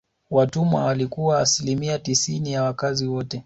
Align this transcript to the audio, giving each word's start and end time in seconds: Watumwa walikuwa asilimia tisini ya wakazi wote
Watumwa 0.31 0.83
walikuwa 0.83 1.39
asilimia 1.39 1.99
tisini 1.99 2.51
ya 2.51 2.63
wakazi 2.63 3.07
wote 3.07 3.39